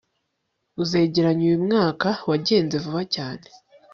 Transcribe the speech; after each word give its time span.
uzegeranya 0.83 1.43
uyumwaka 1.47 2.09
wagenze 2.29 2.75
vuba 2.83 3.01
cyane 3.15 3.45